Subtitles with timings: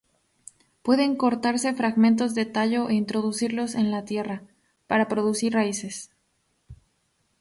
[0.81, 4.41] Pueden cortarse fragmentos de tallo e introducirlos en la tierra,
[4.87, 6.09] para producir raíces.